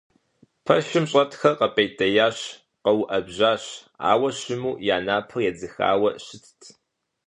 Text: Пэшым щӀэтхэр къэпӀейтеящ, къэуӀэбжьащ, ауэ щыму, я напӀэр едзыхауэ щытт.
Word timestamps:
Пэшым 0.65 1.05
щӀэтхэр 1.11 1.53
къэпӀейтеящ, 1.59 2.37
къэуӀэбжьащ, 2.83 3.63
ауэ 4.11 4.29
щыму, 4.39 4.73
я 4.95 4.97
напӀэр 5.05 5.41
едзыхауэ 5.49 6.11
щытт. 6.25 6.61